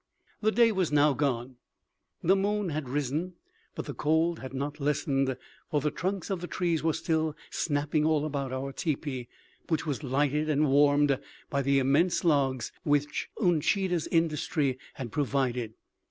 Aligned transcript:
The 0.41 0.51
day 0.51 0.71
was 0.71 0.91
now 0.91 1.13
gone; 1.13 1.57
the 2.23 2.35
moon 2.35 2.69
had 2.69 2.89
risen; 2.89 3.35
but 3.75 3.85
the 3.85 3.93
cold 3.93 4.39
had 4.39 4.51
not 4.51 4.79
lessened, 4.79 5.37
for 5.69 5.79
the 5.79 5.91
trunks 5.91 6.31
of 6.31 6.41
the 6.41 6.47
trees 6.47 6.81
were 6.81 6.91
still 6.93 7.35
snapping 7.51 8.03
all 8.03 8.23
around 8.27 8.51
our 8.51 8.73
teepee, 8.73 9.27
which 9.69 9.85
was 9.85 10.01
lighted 10.01 10.49
and 10.49 10.67
warmed 10.67 11.19
by 11.51 11.61
the 11.61 11.77
immense 11.77 12.23
logs 12.23 12.71
which 12.81 13.29
Uncheedah's 13.39 14.07
industry 14.07 14.79
had 14.95 15.11
provided. 15.11 15.75